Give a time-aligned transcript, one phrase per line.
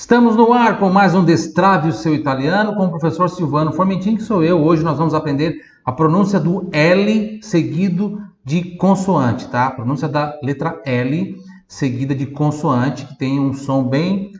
[0.00, 4.16] Estamos no ar com mais um Destrave o seu italiano com o professor Silvano Formentin,
[4.16, 4.58] que sou eu.
[4.58, 9.66] Hoje nós vamos aprender a pronúncia do L seguido de consoante, tá?
[9.66, 11.36] A pronúncia da letra L
[11.68, 14.32] seguida de consoante, que tem um som bem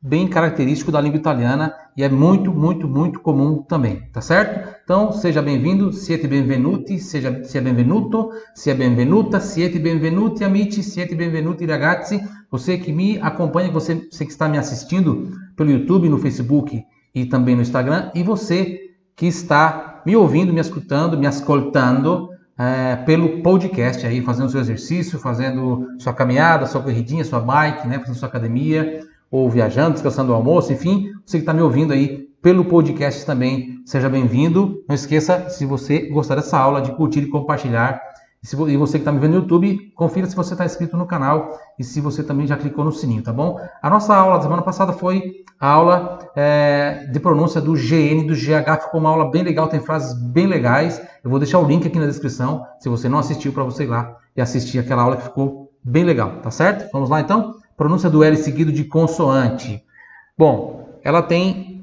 [0.00, 4.72] bem característico da língua italiana e é muito, muito, muito comum também, tá certo?
[4.88, 11.66] Então, seja bem-vindo, siete benvenuti, seja sia benvenuto, sia benvenuta, siete benvenuti amici, siete benvenuti
[11.66, 12.18] ragazzi.
[12.50, 16.82] Você que me acompanha, você, você que está me assistindo pelo YouTube, no Facebook
[17.14, 18.80] e também no Instagram, e você
[19.14, 25.18] que está me ouvindo, me escutando, me ascoltando é, pelo podcast aí, fazendo seu exercício,
[25.18, 29.00] fazendo sua caminhada, sua corridinha, sua bike, né, fazendo sua academia,
[29.30, 33.82] ou viajando, descansando o almoço, enfim, você que está me ouvindo aí pelo podcast também,
[33.84, 34.84] seja bem-vindo.
[34.88, 38.00] Não esqueça, se você gostar dessa aula, de curtir e compartilhar.
[38.40, 41.58] E você que está me vendo no YouTube, confira se você está inscrito no canal
[41.76, 43.58] e se você também já clicou no sininho, tá bom?
[43.82, 48.34] A nossa aula da semana passada foi a aula é, de pronúncia do GN, do
[48.34, 51.02] GH, ficou uma aula bem legal, tem frases bem legais.
[51.24, 53.88] Eu vou deixar o link aqui na descrição, se você não assistiu, para você ir
[53.88, 56.88] lá e assistir aquela aula que ficou bem legal, tá certo?
[56.92, 57.56] Vamos lá então?
[57.76, 59.82] Pronúncia do L seguido de consoante.
[60.38, 61.77] Bom, ela tem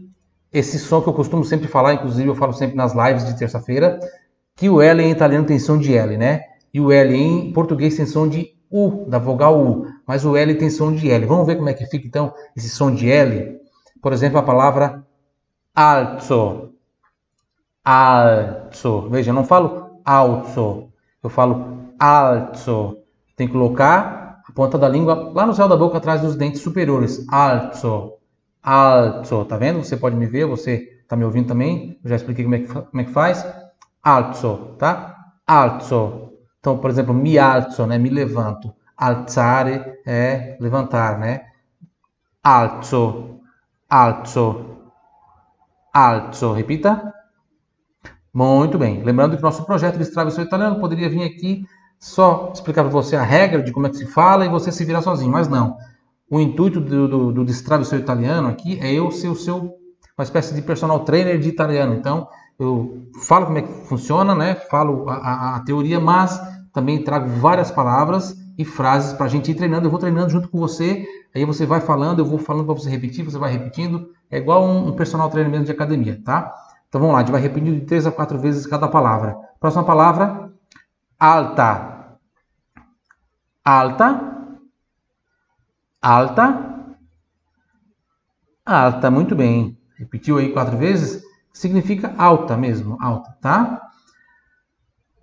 [0.58, 4.00] esse som que eu costumo sempre falar, inclusive eu falo sempre nas lives de terça-feira,
[4.56, 6.42] que o L em italiano tem som de L, né?
[6.73, 10.56] E o L em português tem som de U, da vogal U, mas o L
[10.56, 11.25] tem som de L.
[11.25, 13.59] Vamos ver como é que fica então esse som de L?
[14.02, 15.06] Por exemplo, a palavra
[15.75, 16.72] alzo.
[17.84, 19.09] Alzo.
[19.09, 20.90] Veja, eu não falo alzo,
[21.22, 23.00] eu falo alzo.
[23.36, 24.25] Tem que colocar
[24.56, 27.25] ponta da língua lá no céu da boca, atrás dos dentes superiores.
[27.30, 28.14] Alto.
[28.66, 29.46] Alto.
[29.46, 29.84] Tá vendo?
[29.84, 32.00] Você pode me ver, você tá me ouvindo também.
[32.04, 33.46] Eu já expliquei como é que, como é que faz.
[34.02, 35.16] Alto, tá?
[35.46, 36.34] Alto.
[36.60, 38.00] Então, por exemplo, me alzo, né?
[38.00, 38.74] Me levanto.
[38.98, 41.46] Alzare é levantar, né?
[42.44, 43.40] Alzo.
[43.88, 44.78] Alzo.
[45.94, 46.54] Alzo.
[46.54, 47.14] Repita.
[48.34, 49.04] Muito bem.
[49.04, 51.68] Lembrando que nosso projeto de Estrave Seu Italiano poderia vir aqui
[52.00, 54.84] só explicar para você a regra de como é que se fala e você se
[54.84, 55.31] virar sozinho.
[55.31, 55.78] Mas não.
[56.30, 59.75] O intuito do, do, do Destrave Seu Italiano aqui é eu ser o seu,
[60.18, 61.94] uma espécie de personal trainer de italiano.
[61.94, 62.28] Então,
[62.59, 64.56] eu falo como é que funciona, né?
[64.56, 66.40] falo a, a, a teoria, mas
[66.74, 69.86] também trago várias palavras e frases para a gente ir treinando.
[69.86, 72.90] Eu vou treinando junto com você, aí você vai falando, eu vou falando para você
[72.90, 74.09] repetir, você vai repetindo.
[74.31, 76.53] É igual um, um personal trainer mesmo de academia, tá?
[76.90, 79.38] Então vamos lá, a gente vai repetindo de três a quatro vezes cada palavra.
[79.59, 80.52] Próxima palavra,
[81.19, 82.18] alta,
[83.63, 84.34] alta,
[86.06, 86.86] alta,
[88.64, 89.10] alta.
[89.10, 89.76] Muito bem.
[89.98, 91.24] Repetiu aí quatro vezes?
[91.52, 93.82] Significa alta mesmo, alta, tá?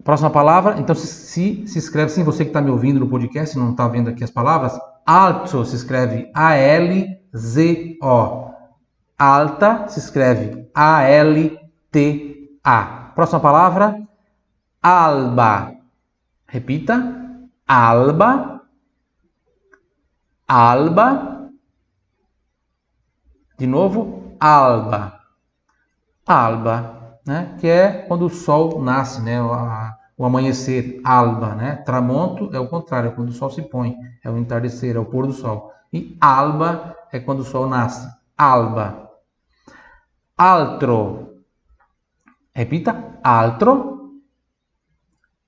[0.03, 3.57] Próxima palavra, então se, se, se escreve assim, você que está me ouvindo no podcast,
[3.57, 4.77] não está vendo aqui as palavras,
[5.07, 7.23] alto se escreve A-L-Z-O.
[9.17, 11.63] Alta se escreve A-L-T-A.
[13.15, 14.03] Próxima palavra,
[14.83, 15.75] alba.
[16.49, 17.21] Repita.
[17.69, 18.52] Alba.
[20.53, 21.49] Alba.
[23.59, 25.19] De novo, alba.
[26.27, 27.57] Alba, né?
[27.59, 29.41] Que é quando o sol nasce, né?
[29.41, 31.77] O, amanhecer, alba, né?
[31.77, 35.07] Tramonto é o contrário, é quando o sol se põe, é o entardecer, é o
[35.07, 35.73] pôr do sol.
[35.91, 39.11] E alba é quando o sol nasce, alba.
[40.37, 41.45] Altro.
[42.55, 44.21] Repita, altro.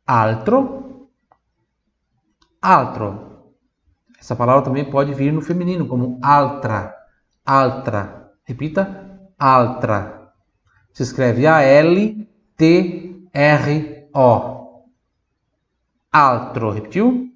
[0.06, 0.84] Altro
[2.64, 3.33] altro.
[4.24, 6.96] Essa palavra também pode vir no feminino, como altra.
[7.44, 8.32] Altra.
[8.42, 9.20] Repita.
[9.38, 10.32] Altra.
[10.94, 12.24] Se escreve A-L-T-R-O.
[16.10, 16.70] Altro.
[16.70, 17.30] Repetiu?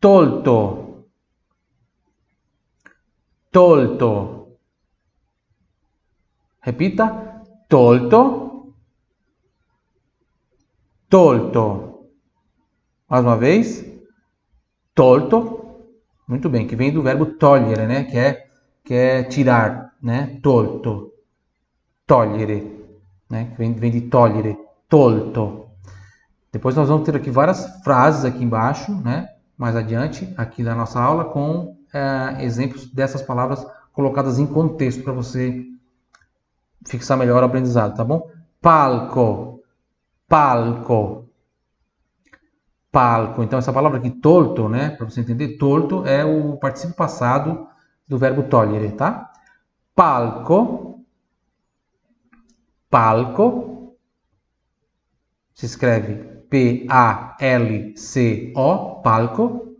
[0.00, 1.06] Tolto.
[3.52, 4.58] Tolto.
[6.60, 7.44] Repita.
[7.68, 8.74] Tolto.
[11.08, 12.08] Tolto.
[13.08, 13.93] Mais uma vez.
[14.94, 15.60] Tolto.
[16.26, 18.04] Muito bem, que vem do verbo togliere, né?
[18.04, 18.46] Que é,
[18.84, 20.38] que é tirar, né?
[20.42, 21.12] Tolto.
[22.06, 22.84] Togliere.
[23.28, 23.46] Né?
[23.50, 24.56] Que vem, vem de togliere.
[24.88, 25.66] Tolto.
[26.52, 29.28] Depois nós vamos ter aqui várias frases aqui embaixo, né?
[29.58, 35.12] Mais adiante, aqui da nossa aula, com é, exemplos dessas palavras colocadas em contexto para
[35.12, 35.64] você
[36.86, 38.28] fixar melhor o aprendizado, tá bom?
[38.60, 39.60] Palco,
[40.28, 41.23] palco,
[42.94, 43.42] palco.
[43.42, 44.90] Então, essa palavra aqui, tolto, né?
[44.90, 47.66] Para você entender, tolto é o participio passado
[48.06, 49.32] do verbo togliere, tá?
[49.96, 51.04] Palco.
[52.88, 53.96] Palco.
[55.52, 56.14] Se escreve
[56.48, 57.40] P-A-L-C-O,
[59.02, 59.74] palco.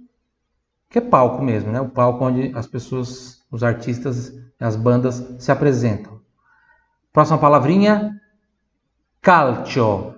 [0.90, 1.80] que é palco mesmo, né?
[1.80, 6.20] O palco onde as pessoas, os artistas, as bandas se apresentam.
[7.12, 8.20] Próxima palavrinha,
[9.20, 10.13] calcio.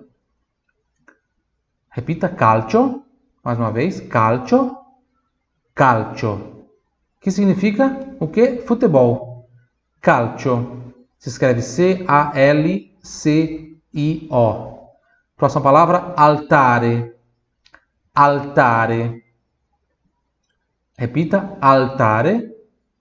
[1.97, 3.03] Repita calcio,
[3.43, 4.77] mais uma vez, calcio,
[5.73, 6.67] calcio.
[7.19, 8.57] Que significa o que?
[8.57, 9.49] Futebol.
[9.99, 10.93] Calcio.
[11.17, 12.07] Se escreve C-A-L-C-I-O.
[15.35, 17.15] Próxima palavra, altare.
[18.13, 19.23] Altare.
[20.99, 22.47] Repita, altare.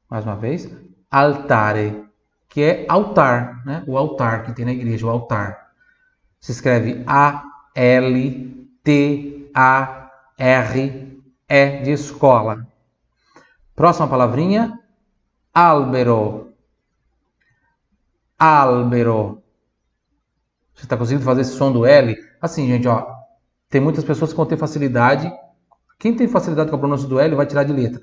[0.08, 0.75] Mais uma vez,
[1.10, 2.02] altare.
[2.48, 3.84] Que é altar, né?
[3.87, 5.66] O altar que tem na igreja, o altar.
[6.40, 7.04] Se escreve
[8.87, 10.06] A-L-T-A-R-E
[11.83, 12.67] de escola.
[13.75, 14.79] Próxima palavrinha,
[15.53, 16.53] albero.
[18.38, 19.43] Albero.
[20.75, 22.17] Você está conseguindo fazer esse som do L?
[22.41, 23.06] Assim, gente, ó.
[23.69, 25.29] Tem muitas pessoas que vão ter facilidade.
[25.99, 28.03] Quem tem facilidade com a pronúncia do L vai tirar de letra.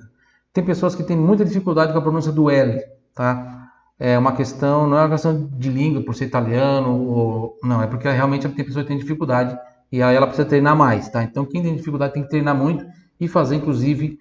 [0.51, 2.81] Tem pessoas que têm muita dificuldade com a pronúncia do L,
[3.15, 3.69] tá?
[3.97, 7.87] É uma questão, não é uma questão de língua por ser italiano, ou, não, é
[7.87, 9.57] porque realmente tem pessoas que têm dificuldade
[9.93, 11.21] e aí ela precisa treinar mais, tá?
[11.21, 12.83] Então quem tem dificuldade tem que treinar muito
[13.19, 14.17] e fazer, inclusive,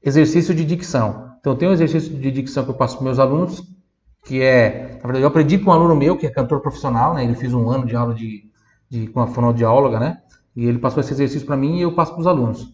[0.00, 1.32] exercício de dicção.
[1.40, 3.64] Então tem um exercício de dicção que eu passo para meus alunos,
[4.24, 7.24] que é, na verdade, eu aprendi com um aluno meu, que é cantor profissional, né?
[7.24, 8.44] Ele fez um ano de aula de,
[8.88, 10.18] de com a fonoaudióloga, né?
[10.54, 12.72] E ele passou esse exercício para mim e eu passo para os alunos.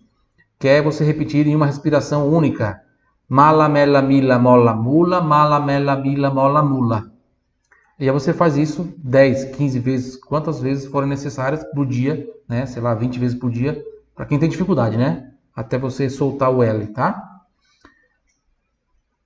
[0.58, 2.78] Que é você repetir em uma respiração única.
[3.26, 7.10] Mala, mela, mila, mola, mula, mala, mela, mila, mola, mula.
[7.98, 12.66] E aí você faz isso 10, 15 vezes, quantas vezes forem necessárias por dia, né?
[12.66, 13.82] Sei lá, 20 vezes por dia,
[14.14, 15.32] para quem tem dificuldade, né?
[15.54, 17.22] Até você soltar o L, tá?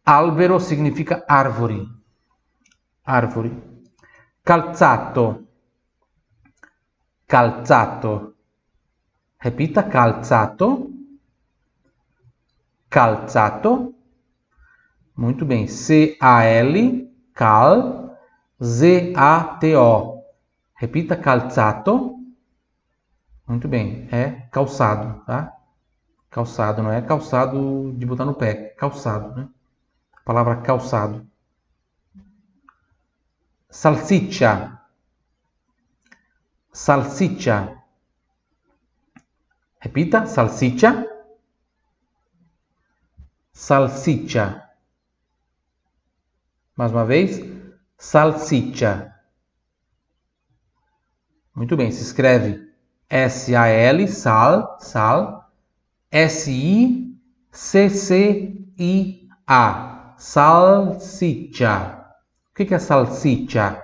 [0.04, 1.88] Albero significa árvore
[3.08, 3.50] árvore.
[4.44, 5.46] Calzato.
[7.26, 8.34] Calzato.
[9.38, 10.92] Repita calzato.
[12.90, 13.94] Calzato.
[15.16, 15.66] Muito bem.
[15.66, 17.10] C-A-L.
[17.32, 18.07] Cal.
[18.62, 20.24] Z-A-T-O.
[20.74, 22.18] Repita calzato.
[23.46, 24.08] Muito bem.
[24.12, 25.54] É calçado, tá?
[26.30, 28.74] Calçado, não é calçado de botar no pé.
[28.76, 29.48] Calçado, né?
[30.16, 31.26] A palavra calçado
[33.70, 34.80] salsiccia,
[36.72, 37.78] salsiccia.
[39.80, 41.06] Repita, salsiccia,
[43.52, 44.64] salsiccia.
[46.76, 47.38] Mais uma vez,
[47.98, 49.12] salsiccia.
[51.54, 52.66] Muito bem, se escreve
[53.10, 55.50] S-A-L, sal, sal,
[56.10, 57.14] S-I-C-C-I-A,
[60.16, 61.98] salsiccia
[62.64, 63.82] que é salsiccia?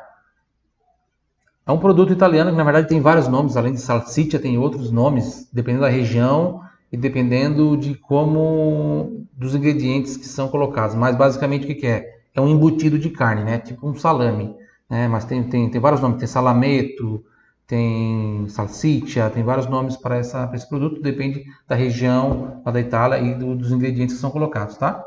[1.66, 4.90] É um produto italiano que na verdade tem vários nomes, além de salsiccia tem outros
[4.90, 6.62] nomes, dependendo da região
[6.92, 10.94] e dependendo de como dos ingredientes que são colocados.
[10.94, 12.13] Mas basicamente o que é?
[12.34, 13.58] É um embutido de carne, né?
[13.58, 14.56] Tipo um salame,
[14.90, 15.06] né?
[15.08, 17.24] Mas tem, tem, tem vários nomes, tem salameto,
[17.66, 23.18] tem salsiccia, tem vários nomes para, essa, para esse produto, depende da região da Itália
[23.18, 25.02] e do, dos ingredientes que são colocados, tá?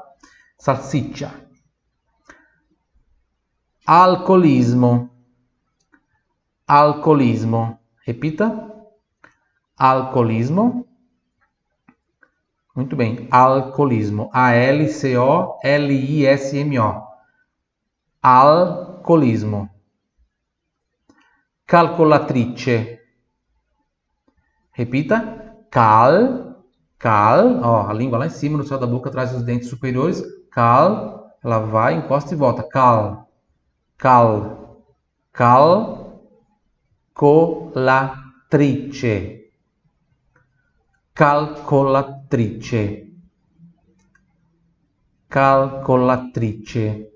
[0.57, 1.31] Salsiccia.
[3.85, 5.09] Alcoolismo.
[6.67, 7.79] Alcoolismo.
[8.05, 8.69] Repita.
[9.77, 10.87] Alcoolismo.
[12.75, 13.27] Muito bem.
[13.31, 14.29] Alcoolismo.
[14.33, 15.07] A-L-C-O-L-I-S-M-O.
[18.27, 19.69] Alcoolismo.
[21.65, 22.99] Calcolatrice.
[24.71, 25.55] Repita.
[25.71, 26.63] Cal.
[26.97, 27.61] Cal.
[27.63, 30.23] Ó, a língua lá em cima, no céu da boca, traz os dentes superiores.
[30.51, 31.37] Cal.
[31.43, 32.63] Ela vai, encosta e volta.
[32.63, 33.27] Cal
[33.97, 34.85] cal,
[35.33, 36.21] cal,
[37.13, 38.45] colatrice,
[41.13, 43.11] calcolatrice,
[45.27, 47.06] calcolatrice.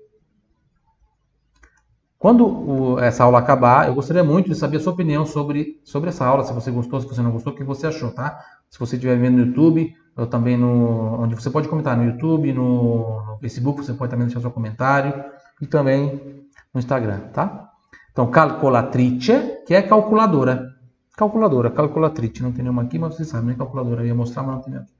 [2.22, 6.08] Quando o, essa aula acabar, eu gostaria muito de saber a sua opinião sobre, sobre
[6.08, 8.38] essa aula, se você gostou, se você não gostou, o que você achou, tá?
[8.70, 12.52] Se você estiver vendo no YouTube, ou também no, onde você pode comentar no YouTube,
[12.52, 15.12] no, no Facebook, você pode também deixar seu comentário,
[15.60, 17.68] e também no Instagram, tá?
[18.12, 20.68] Então, calculatrice, que é calculadora.
[21.16, 22.40] Calculadora, calculatrice.
[22.40, 23.54] Não tem nenhuma aqui, mas você sabe, né?
[23.58, 24.02] Calculadora.
[24.02, 24.94] Eu ia mostrar, mas não tem nenhuma aqui.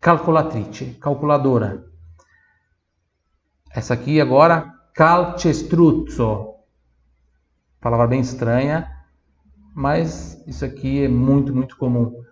[0.00, 1.84] Calculatrice, calculadora.
[3.74, 6.51] Essa aqui agora, calcestruzzo.
[7.82, 8.88] Palavra bem estranha,
[9.74, 12.22] mas isso aqui é muito, muito comum.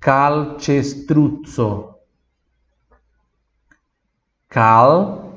[0.00, 1.94] Calcestruzzo.
[4.48, 5.36] Calcestruzzo.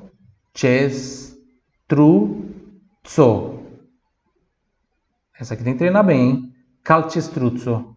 [5.37, 6.55] Essa aqui tem que treinar bem, hein?
[6.81, 7.93] Calcestruzzo.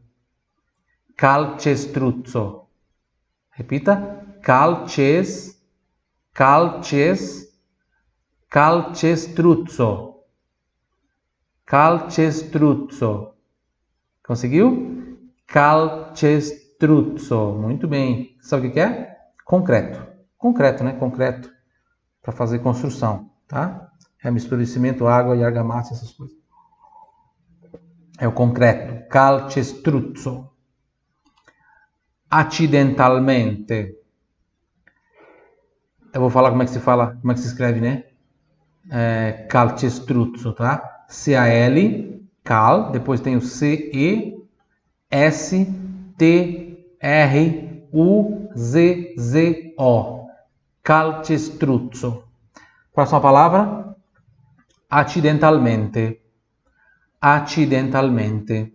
[1.17, 2.67] Calcestruzzo.
[3.53, 4.27] Repita.
[4.43, 5.63] Calces,
[6.35, 7.49] calces,
[8.51, 10.14] calcestruzzo.
[11.67, 13.35] Calcestruzzo.
[14.23, 15.19] Conseguiu?
[15.47, 17.55] Calcestruzzo.
[17.55, 18.37] Muito bem.
[18.41, 19.17] Sabe o que é?
[19.45, 20.07] Concreto.
[20.37, 20.93] Concreto, né?
[20.93, 21.53] Concreto.
[22.23, 23.91] Para fazer construção, tá?
[24.23, 26.37] É mistura de cimento, água e argamassa, essas coisas.
[28.19, 29.09] É o concreto.
[29.09, 30.51] Calcestruzzo.
[32.31, 33.99] Acidentalmente.
[36.13, 38.05] Eu vou falar como é que se fala, como é que se escreve, né?
[38.91, 41.07] É, calcestruzzo, tá?
[41.09, 44.35] C-A-L, cal, depois tem o C-E,
[45.11, 46.75] S-T-R-U-Z-Z-O.
[50.83, 52.25] Calcestruzzo.
[52.93, 53.97] Próxima palavra?
[54.91, 56.21] Acidentalmente.
[57.21, 58.75] Acidentalmente.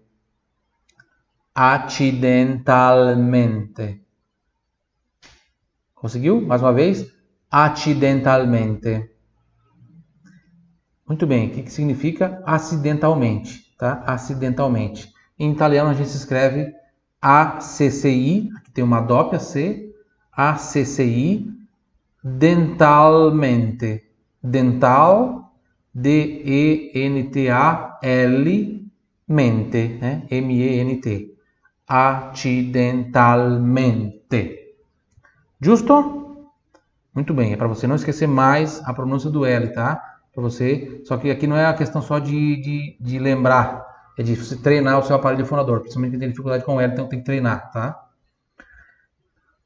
[1.54, 4.02] Acidentalmente.
[5.94, 6.40] Conseguiu?
[6.42, 7.12] Mais uma vez.
[7.52, 9.19] Acidentalmente.
[11.10, 11.48] Muito bem.
[11.48, 13.74] O que, que significa acidentalmente?
[13.80, 14.04] Tá?
[14.06, 15.12] Acidentalmente.
[15.40, 16.72] Em italiano a gente escreve
[17.20, 19.92] ACCI, aqui tem uma dópia C,
[20.32, 21.52] ACCI,
[22.24, 24.04] dentalmente.
[24.42, 25.52] Dental,
[25.94, 26.50] D-E-N-T-A-L,
[29.28, 30.24] mente, né?
[30.30, 31.36] M-E-N-T.
[31.88, 34.60] Acidentalmente.
[35.60, 36.48] Giusto?
[37.14, 40.09] Muito bem, é para você não esquecer mais a pronúncia do L, tá?
[40.40, 43.86] Para você, só que aqui não é a questão só de, de, de lembrar,
[44.18, 47.10] é de você treinar o seu aparelho fonador, principalmente quem tem dificuldade com L, então
[47.10, 48.08] tem que treinar, tá?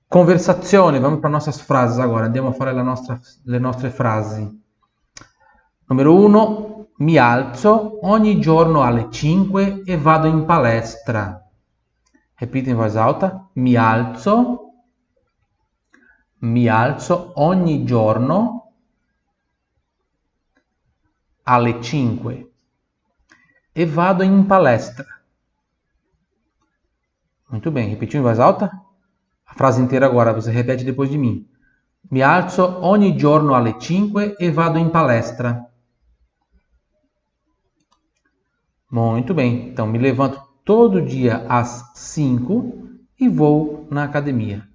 [0.09, 4.49] Conversazione, vamos para nossas frases agora, andiamo a fare la nostra, le nostre frasi.
[5.87, 11.39] Numero 1, mi alzo ogni giorno alle 5 e vado in palestra.
[12.33, 14.71] Repita in voce alta, mi alzo,
[16.39, 18.62] mi alzo ogni giorno
[21.43, 22.51] alle 5
[23.75, 25.05] e vado in palestra.
[27.49, 28.71] Muito bem, repetiu em voz alta?
[29.45, 31.47] A frase inteira agora, você repete depois de mim.
[32.09, 35.69] Mi alzo ogni giorno alle 5 e vado in palestra.
[38.89, 44.67] Muito bem, então me levanto todo dia às 5 e vou na academia.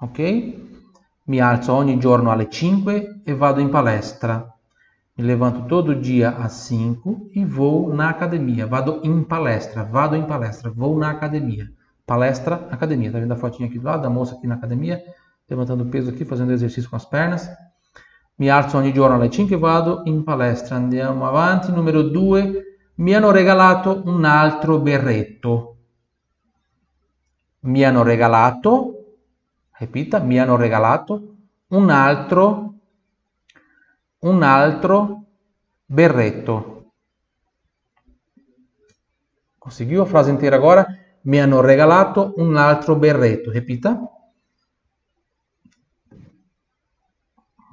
[0.00, 0.62] Ok?
[1.26, 4.53] Mi alzo ogni giorno alle 5 e vado in palestra.
[5.16, 8.66] Me levanto todo dia às 5 e vou na academia.
[8.66, 11.70] Vado em palestra, vado em palestra, vou na academia.
[12.04, 13.12] Palestra, academia.
[13.12, 15.00] Tá vendo a fotinha aqui do lado da moça aqui na academia,
[15.48, 17.48] levantando peso aqui, fazendo exercício com as pernas.
[18.36, 20.74] Mi alzo ogni giorno alle 5 e vado in palestra.
[20.74, 21.70] Andiamo avanti.
[21.70, 22.62] Numero 2.
[22.96, 25.76] Mi hanno regalato un altro berretto.
[27.60, 29.18] Mi hanno regalato,
[29.78, 31.36] repita, mi hanno regalato
[31.68, 32.73] un altro,
[34.24, 35.26] un altro
[35.86, 36.92] berretto.
[39.58, 40.86] Conseguiu a frase inteira agora?
[41.22, 43.50] Mi hanno regalato un altro berretto.
[43.50, 43.98] Repita.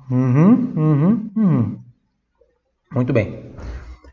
[0.09, 1.83] Uhum, uhum, uhum.
[2.91, 3.55] Muito bem.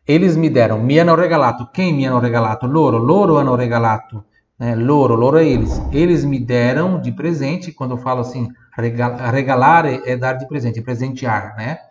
[0.04, 1.71] Eles me deram, mi hanno regalato.
[1.73, 2.66] Quem me hanno regalato?
[2.66, 2.99] Loro.
[2.99, 4.26] Loro hanno regalato.
[4.57, 4.75] Né?
[4.76, 5.80] Loro, loro é eles.
[5.92, 7.73] Eles me deram de presente.
[7.73, 11.88] Quando eu falo assim, regalar é dar de presente, é presentear, né?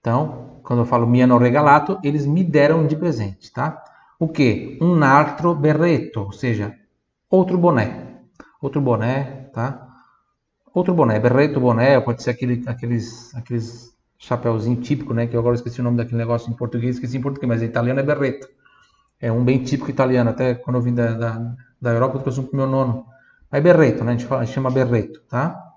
[0.00, 3.82] Então, quando eu falo mi hanno regalato, eles me deram de presente, tá?
[4.18, 4.78] O que?
[4.80, 6.74] Um altro berretto, ou seja,
[7.28, 8.20] outro boné.
[8.60, 9.86] Outro boné, tá?
[10.74, 15.26] Outro boné, berretto, boné, pode ser aquele, aqueles, aqueles chapéuzinho típico, né?
[15.26, 17.66] Que eu agora esqueci o nome daquele negócio em português, esqueci em português, mas em
[17.66, 18.48] italiano é berretto.
[19.20, 22.40] É um bem típico italiano, até quando eu vim da, da, da Europa eu trouxe
[22.40, 23.06] um pro meu nono.
[23.52, 24.12] É berretto, né?
[24.12, 25.69] A gente, fala, a gente chama berretto, tá?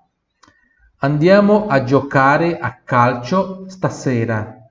[1.00, 4.70] Andiamo a giocare a calcio stasera.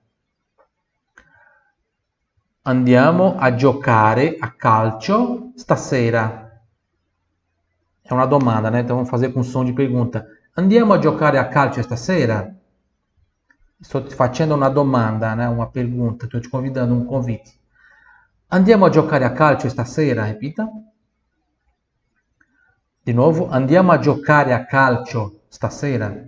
[2.63, 6.61] Andiamo a giocare a calcio stasera.
[8.01, 8.79] É uma domanda, né?
[8.79, 10.25] Então vamos fazer com som de pergunta.
[10.55, 12.55] Andiamo a giocare a calcio stasera?
[13.79, 15.47] Sto facendo una domanda, né?
[15.47, 16.25] Uma pergunta.
[16.25, 17.59] Estou te convidando, um convite.
[18.47, 20.25] Andiamo a giocare a calcio stasera?
[20.25, 20.67] Repita.
[23.03, 26.27] Di nuovo, andiamo a giocare a calcio stasera?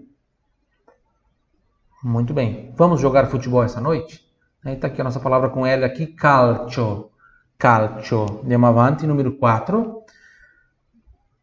[2.04, 2.72] Muito bem.
[2.76, 4.24] Vamos jogar futebol essa noite?
[4.64, 7.10] Está aqui a nossa palavra com L aqui, calcio.
[7.58, 8.42] Calcio.
[8.44, 10.04] Andiamo avanti, numero 4.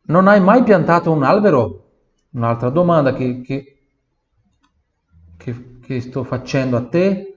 [0.07, 1.91] Non hai mai piantato un albero?
[2.31, 3.79] Un'altra domanda che, che,
[5.37, 7.37] che, che sto facendo a te.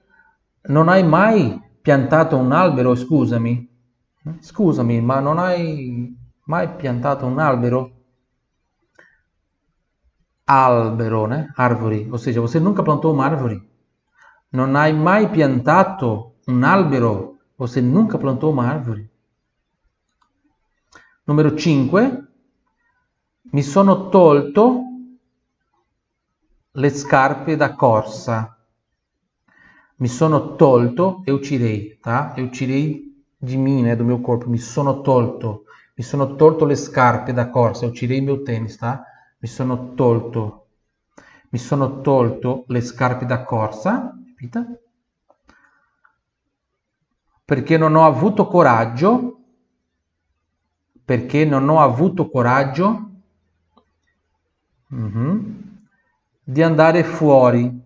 [0.68, 2.94] Non hai mai piantato un albero?
[2.94, 3.68] Scusami.
[4.38, 7.95] Scusami, ma non hai mai piantato un albero?
[10.46, 11.52] Albero, né?
[11.56, 12.08] Árvore.
[12.10, 13.60] Ou seja, você nunca plantou uma árvore.
[14.50, 17.38] Non hai mai piantato un albero.
[17.56, 19.10] Você nunca plantou uma árvore.
[21.24, 22.24] Número 5.
[23.50, 24.82] Mi sono tolto
[26.72, 28.56] le scarpe da corsa.
[29.98, 32.34] Mi sono tolto, eu tirei, tá?
[32.36, 34.48] Eu tirei de mim, né, do meu corpo.
[34.48, 35.64] Mi sono tolto.
[35.96, 37.86] Mi sono tolto le scarpe da corsa.
[37.86, 39.02] Eu tirei meu tênis, tá?
[39.38, 40.68] Mi sono tolto.
[41.50, 44.14] Mi sono tolto le scarpe da corsa.
[44.36, 44.66] Ripeta.
[47.44, 49.36] Perché non ho avuto coraggio
[51.06, 53.10] perché non ho avuto coraggio
[54.88, 55.62] uh-huh.
[56.42, 57.80] di andare fuori,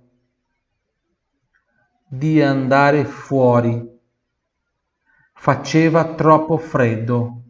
[2.08, 3.98] di andare fuori.
[5.34, 7.42] Faceva troppo freddo.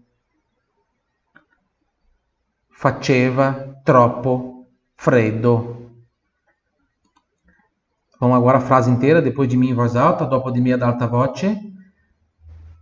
[2.66, 5.90] Faceva troppo freddo.
[8.20, 10.82] Vamos agora a frase inteira, depois de mim em voz alta, dopo di me ad
[10.82, 11.60] alta voce.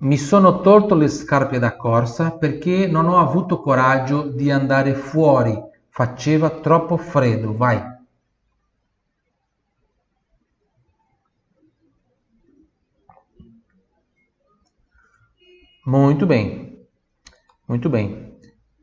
[0.00, 5.58] Mi sono tolto le scarpe da corsa perché non ho avuto coraggio di andare fuori.
[5.88, 7.56] Faceva troppo freddo.
[7.56, 7.82] Vai.
[15.86, 16.86] Muito bem.
[17.66, 18.27] Muito bem.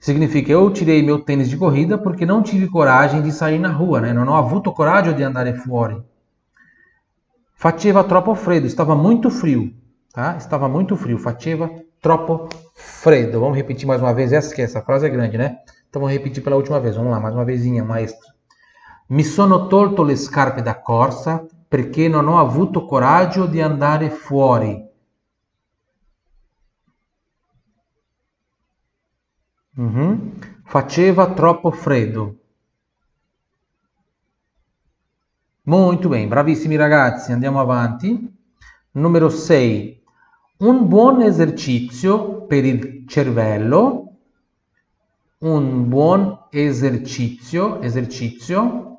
[0.06, 4.00] Significa eu tirei meu tênis de corrida porque não tive coragem de sair na rua,
[4.00, 4.14] né?
[4.14, 6.00] Não ho avuto coraggio di andare fuori.
[7.56, 9.74] Faceva troppo freddo, estava muito frio.
[10.14, 10.38] Tá?
[10.38, 11.18] Estava muito frio.
[11.18, 13.40] Faceva troppo freddo.
[13.40, 15.58] Vamos repetir mais uma vez essa, que essa frase é grande, né?
[15.90, 16.96] Então vamos repetir pela última vez.
[16.96, 18.28] Vamos lá, mais uma vezinha, maestro.
[19.10, 24.85] Mi sono tolto le scarpe da corsa perché non ho avuto coraggio di andare fuori.
[30.63, 32.39] Faceva troppo freddo.
[35.63, 38.34] Muito bem, bravissimi ragazzi, andiamo avanti.
[38.91, 40.01] Numero 6.
[40.59, 44.18] Un buon esercizio per il cervello,
[45.40, 48.98] un buon esercizio, esercizio,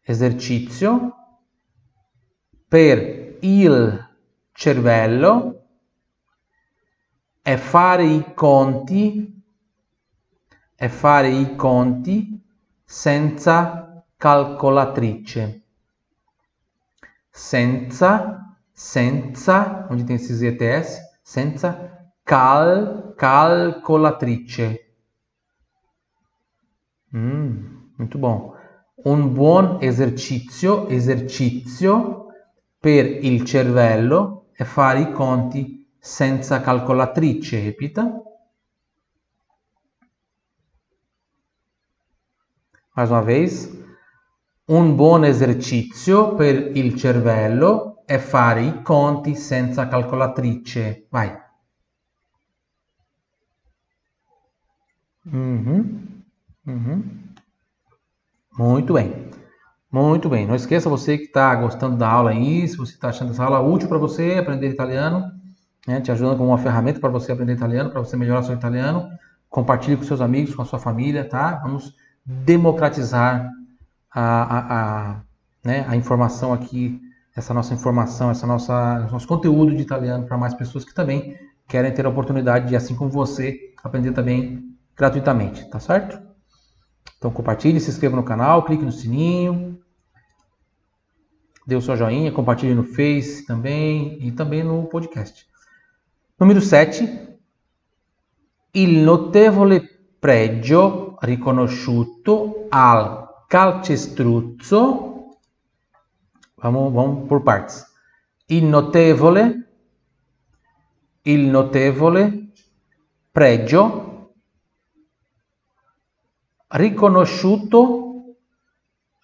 [0.00, 1.14] esercizio
[2.66, 4.08] per il
[4.50, 5.66] cervello
[7.40, 9.43] è fare i conti,
[10.74, 12.40] è fare i conti
[12.84, 15.62] senza calcolatrice,
[17.30, 24.80] senza senza, onde tem esses ETS, senza cal, calcolatrice.
[27.12, 28.52] Hum, muito bom.
[29.04, 32.26] Un buon esercizio, esercizio
[32.80, 38.20] per il cervello è fare i conti senza calcolatrice, repita.
[42.96, 43.68] Mais uma vez.
[44.66, 51.06] Un buon esercizio per il cervello è fare i conti senza calcolatrice.
[51.10, 51.36] Vai.
[55.26, 56.22] Uhum.
[56.66, 57.02] Uhum.
[58.56, 59.30] Muito bem.
[59.90, 60.46] Muito bem.
[60.46, 63.60] Não esqueça você que está gostando da aula aí, se você está achando essa aula
[63.60, 65.30] útil para você aprender italiano,
[65.86, 69.08] né, te ajudando como uma ferramenta para você aprender italiano, para você melhorar seu italiano,
[69.48, 71.56] compartilhe com seus amigos, com a sua família, tá?
[71.62, 73.50] Vamos democratizar
[74.10, 74.58] a, a,
[75.10, 75.20] a,
[75.64, 77.00] né, a informação aqui
[77.36, 81.92] essa nossa informação, essa nossa nosso conteúdo de italiano para mais pessoas que também querem
[81.92, 86.20] ter a oportunidade de, assim como você, aprender também gratuitamente, tá certo?
[87.18, 89.80] Então compartilhe, se inscreva no canal, clique no sininho,
[91.66, 95.46] dê o seu joinha, compartilhe no Face também e também no podcast.
[96.38, 97.30] Número 7.
[98.74, 99.88] Il notevole
[100.24, 105.12] pregio riconosciuto al calcestruzzo
[106.56, 107.84] Vamos, vamos por partes.
[108.46, 109.68] Il notevole,
[111.24, 112.52] il notevole
[113.30, 114.32] pregio
[116.68, 118.38] riconosciuto,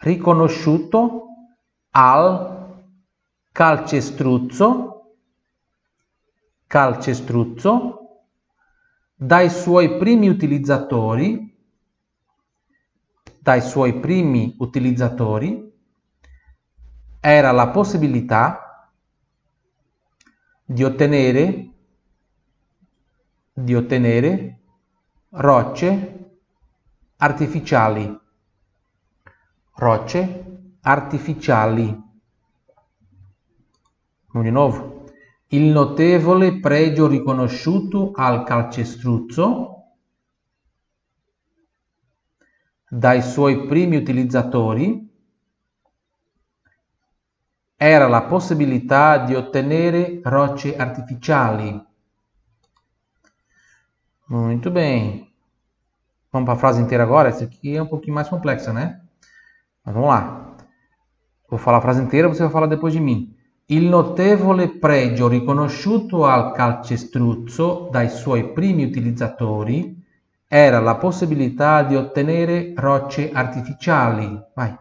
[0.00, 1.28] riconosciuto
[1.92, 2.84] al
[3.52, 5.14] calcestruzzo,
[6.66, 7.99] calcestruzzo
[9.22, 11.54] dai suoi primi utilizzatori,
[13.38, 15.70] dai suoi primi utilizzatori
[17.20, 18.90] era la possibilità
[20.64, 21.70] di ottenere,
[23.52, 24.60] di ottenere
[25.32, 26.30] rocce
[27.18, 28.18] artificiali,
[29.74, 30.44] rocce
[30.80, 32.08] artificiali.
[34.32, 34.89] Di nuovo,
[35.52, 39.76] il notevole pregio riconosciuto al calcestruzzo
[42.88, 45.08] dai suoi primi utilizzatori
[47.76, 51.86] era la possibilità di ottenere rocce artificiali.
[54.26, 55.32] Muito bem.
[56.30, 57.28] Vamos para a frase inteira agora?
[57.28, 59.00] Essa aqui é um pouquinho mais complexa, né?
[59.82, 60.56] Mas vamos lá.
[61.48, 63.34] Vou falar a frase inteira, você vai falar depois de mim.
[63.70, 69.96] Il notevole pregio riconosciuto al calcestruzzo dai suoi primi utilizzatori
[70.48, 74.42] era la possibilità di ottenere rocce artificiali.
[74.56, 74.76] Vai.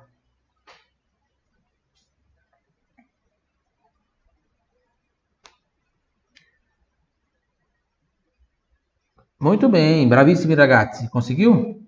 [9.38, 11.88] Muito bem, bravissimi ragazzi, conseguiu?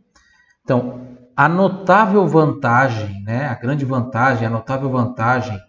[0.62, 5.60] Então, a notável vantagem, né, a grande vantagem, a notável vantagem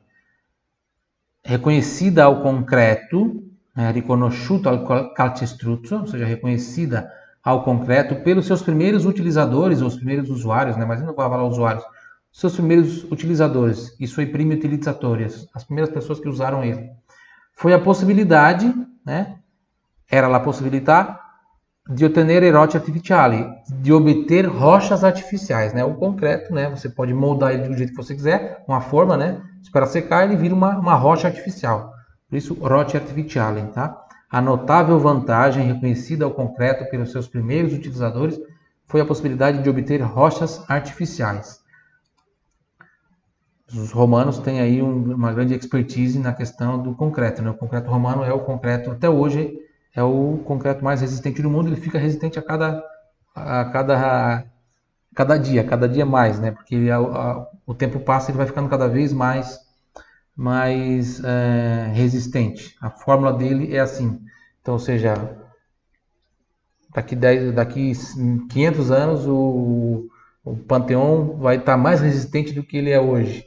[1.44, 3.42] reconhecida ao concreto,
[3.74, 7.10] né, riconosciuto al calcestruzzo, ou seja, reconhecida
[7.42, 11.44] ao concreto pelos seus primeiros utilizadores, ou os primeiros usuários, né, mas não vou falar
[11.44, 11.84] usuários,
[12.30, 16.90] seus primeiros utilizadores, e sui primi utilizzatori, as primeiras pessoas que usaram ele.
[17.54, 18.72] Foi a possibilidade,
[19.04, 19.36] né,
[20.10, 21.16] era a possibilidade
[21.88, 23.44] de ottenere rocce artificiali,
[23.80, 25.84] de obter rochas artificiais, né?
[25.84, 26.70] O concreto, né?
[26.70, 29.42] Você pode moldar ele do jeito que você quiser, uma forma, né?
[29.62, 31.92] Espera secar, ele vira uma, uma rocha artificial.
[32.28, 33.98] Por isso, rocce artificiali, tá?
[34.30, 38.38] A notável vantagem reconhecida ao concreto pelos seus primeiros utilizadores
[38.86, 41.60] foi a possibilidade de obter rochas artificiais.
[43.72, 47.50] Os romanos têm aí um, uma grande expertise na questão do concreto, né?
[47.50, 49.58] O concreto romano é o concreto até hoje
[49.94, 52.82] é o concreto mais resistente do mundo, ele fica resistente a cada,
[53.34, 54.44] a cada,
[55.14, 56.50] cada dia, cada dia mais, né?
[56.50, 59.60] Porque a, a, o tempo passa, ele vai ficando cada vez mais,
[60.36, 62.76] mais é, resistente.
[62.80, 64.20] A fórmula dele é assim.
[64.60, 65.14] Então, ou seja,
[66.94, 67.92] daqui, 10, daqui
[68.50, 70.08] 500 anos o,
[70.44, 73.46] o Panteão vai estar mais resistente do que ele é hoje.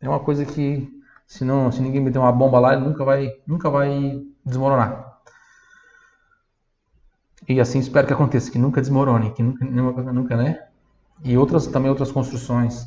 [0.00, 0.88] É uma coisa que,
[1.26, 5.16] se, não, se ninguém meter uma bomba lá, ele nunca vai, nunca vai desmoronar.
[7.48, 10.65] E assim espero que aconteça, que nunca desmorone, que nunca, nunca né?
[11.24, 12.86] E outras também outras construções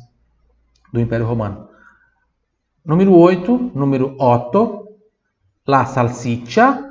[0.92, 1.68] do Império Romano.
[2.84, 4.88] Número 8, número 8,
[5.66, 6.88] la salsiccia,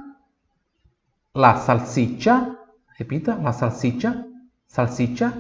[1.34, 2.58] la salsiccia,
[2.97, 4.25] repita, la salsiccia,
[4.65, 5.34] salsiccia,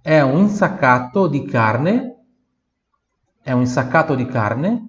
[0.00, 2.16] è un insaccato di carne,
[3.42, 4.88] è un insaccato di carne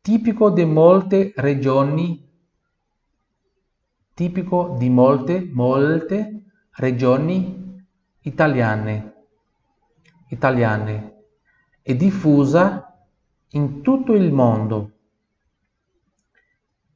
[0.00, 2.28] tipico di molte regioni
[4.14, 7.84] tipico di molte, molte regioni
[8.20, 9.11] italiane,
[10.32, 11.24] italiane
[11.82, 12.96] e diffusa
[13.50, 14.92] in tutto il mondo.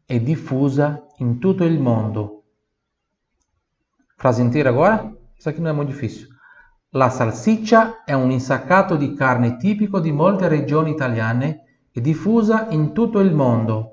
[0.05, 2.45] È diffusa in tutto il mondo.
[4.17, 5.13] Frase inteira agora?
[5.37, 6.29] Isso aqui não é muito difícil.
[6.91, 12.95] La salsiccia è un insaccato di carne tipico di molte regioni italiane e diffusa in
[12.95, 13.93] tutto il mondo.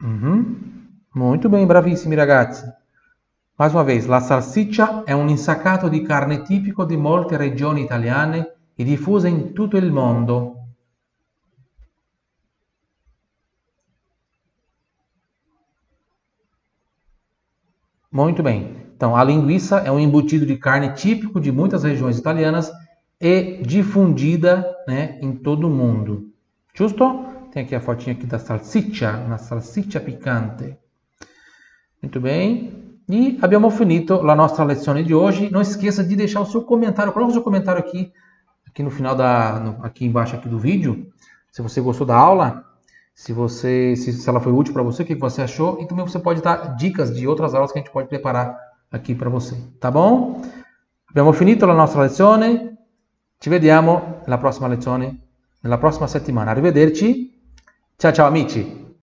[0.00, 0.75] Uhum.
[1.16, 2.62] Muito bem, bravissimi ragazzi.
[3.58, 8.56] Mais uma vez, la salsiccia è un insaccato di carne tipico di molte regioni italiane
[8.74, 10.56] e diffusa in tutto il mondo.
[18.10, 18.76] Muito bem.
[18.94, 22.70] Então, a linguiça é um embutido de carne típico de muitas regiões italianas
[23.18, 26.30] e difundida né, em todo o mundo.
[26.74, 27.24] Justo?
[27.50, 30.76] Tem aqui a fotinha aqui da salsiccia, uma salsiccia piccante.
[32.06, 33.00] Muito bem.
[33.08, 35.50] E abbiamo finito la nostra lezione di oggi.
[35.50, 37.12] Não esqueça de deixar o seu comentário.
[37.12, 38.12] Coloque o seu comentário aqui,
[38.64, 41.10] aqui no final da, no, aqui embaixo aqui do vídeo.
[41.50, 42.64] Se você gostou da aula,
[43.12, 45.80] se você, se, se ela foi útil para você, o que você achou.
[45.80, 48.56] E também você pode dar dicas de outras aulas que a gente pode preparar
[48.88, 49.56] aqui para você.
[49.80, 50.40] Tá bom?
[51.10, 52.78] Abbiamo finito la nostra lezione.
[53.40, 55.22] Ci vediamo nella prossima lezione,
[55.60, 56.52] nella prossima settimana.
[56.52, 57.34] Arrivederci.
[57.96, 58.85] Ciao ciao amici!